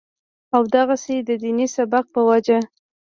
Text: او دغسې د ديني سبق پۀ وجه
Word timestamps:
او 0.55 0.61
دغسې 0.75 1.15
د 1.27 1.29
ديني 1.41 1.67
سبق 1.75 2.05
پۀ 2.13 2.21
وجه 2.29 2.59